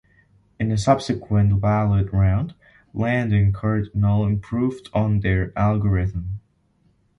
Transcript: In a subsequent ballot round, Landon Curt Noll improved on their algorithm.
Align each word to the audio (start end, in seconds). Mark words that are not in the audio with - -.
In 0.59 0.71
a 0.71 0.79
subsequent 0.79 1.61
ballot 1.61 2.11
round, 2.11 2.55
Landon 2.91 3.53
Curt 3.53 3.93
Noll 3.93 4.25
improved 4.25 4.89
on 4.95 5.19
their 5.19 5.53
algorithm. 5.55 6.39